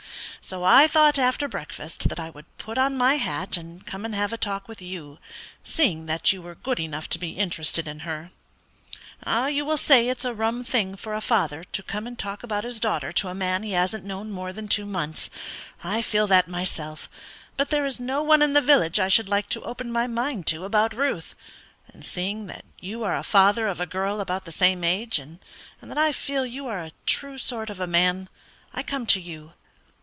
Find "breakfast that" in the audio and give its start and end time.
1.47-2.19